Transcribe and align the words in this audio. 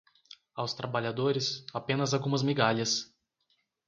Aos 0.55 0.73
trabalhadores, 0.73 1.63
apenas 1.75 2.11
algumas 2.11 2.41
migalhas 2.41 3.13